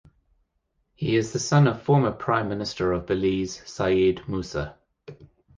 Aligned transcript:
He 0.95 1.15
is 1.15 1.31
the 1.31 1.37
son 1.37 1.67
of 1.67 1.83
former 1.83 2.11
Prime 2.11 2.49
Minister 2.49 2.91
of 2.91 3.05
Belize 3.05 3.61
Said 3.69 4.21
Musa. 4.27 4.75